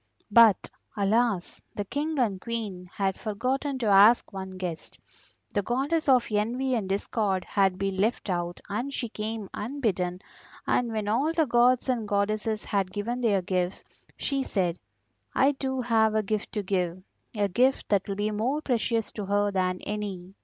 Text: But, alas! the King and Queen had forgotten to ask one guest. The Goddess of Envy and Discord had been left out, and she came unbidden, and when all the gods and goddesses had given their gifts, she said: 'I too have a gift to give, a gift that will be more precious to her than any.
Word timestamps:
But, 0.31 0.67
alas! 0.97 1.61
the 1.75 1.85
King 1.85 2.17
and 2.17 2.41
Queen 2.41 2.89
had 2.91 3.19
forgotten 3.19 3.77
to 3.77 3.85
ask 3.85 4.33
one 4.33 4.57
guest. 4.57 4.97
The 5.53 5.61
Goddess 5.61 6.09
of 6.09 6.27
Envy 6.31 6.73
and 6.73 6.89
Discord 6.89 7.45
had 7.45 7.77
been 7.77 7.97
left 7.97 8.27
out, 8.27 8.59
and 8.67 8.91
she 8.91 9.09
came 9.09 9.47
unbidden, 9.53 10.23
and 10.65 10.91
when 10.91 11.07
all 11.07 11.31
the 11.33 11.45
gods 11.45 11.87
and 11.87 12.07
goddesses 12.07 12.63
had 12.63 12.91
given 12.91 13.21
their 13.21 13.43
gifts, 13.43 13.83
she 14.17 14.41
said: 14.41 14.79
'I 15.35 15.51
too 15.51 15.81
have 15.81 16.15
a 16.15 16.23
gift 16.23 16.51
to 16.53 16.63
give, 16.63 16.99
a 17.35 17.47
gift 17.47 17.89
that 17.89 18.07
will 18.07 18.15
be 18.15 18.31
more 18.31 18.59
precious 18.59 19.11
to 19.11 19.27
her 19.27 19.51
than 19.51 19.81
any. 19.81 20.33